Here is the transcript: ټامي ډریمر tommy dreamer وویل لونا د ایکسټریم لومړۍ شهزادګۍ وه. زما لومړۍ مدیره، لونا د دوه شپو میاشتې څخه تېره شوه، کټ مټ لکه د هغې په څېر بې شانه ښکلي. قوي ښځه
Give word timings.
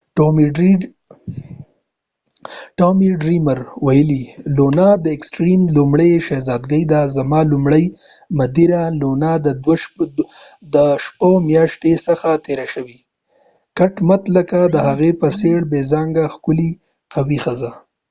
ټامي 0.17 0.47
ډریمر 0.55 0.87
tommy 2.77 3.09
dreamer 3.23 3.59
وویل 3.85 4.11
لونا 4.57 4.89
د 5.03 5.05
ایکسټریم 5.15 5.61
لومړۍ 5.77 6.11
شهزادګۍ 6.27 6.83
وه. 6.89 7.01
زما 7.15 7.39
لومړۍ 7.51 7.85
مدیره، 8.39 8.81
لونا 9.01 9.33
د 9.45 9.47
دوه 10.71 10.89
شپو 11.03 11.29
میاشتې 11.49 11.93
څخه 12.07 12.29
تېره 12.45 12.67
شوه، 12.73 12.95
کټ 13.77 13.93
مټ 14.07 14.23
لکه 14.37 14.59
د 14.73 14.75
هغې 14.87 15.11
په 15.21 15.27
څېر 15.39 15.59
بې 15.71 15.81
شانه 15.91 16.23
ښکلي. 16.33 16.71
قوي 17.13 17.37
ښځه 17.45 17.71